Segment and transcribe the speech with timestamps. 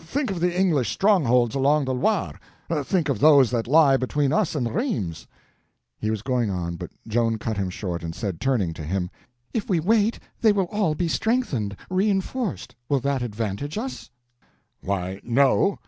[0.00, 2.40] Think of the English strongholds along the Loire;
[2.82, 5.26] think of those that lie between us and Rheims!"
[5.98, 9.10] He was going on, but Joan cut him short, and said, turning to him:
[9.52, 12.74] "If we wait, they will all be strengthened, reinforced.
[12.88, 14.08] Will that advantage us?"
[14.80, 15.78] "Why—no."